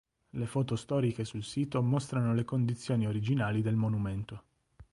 [0.31, 4.43] Le foto storiche sul sito mostrano le condizioni originali del monumento.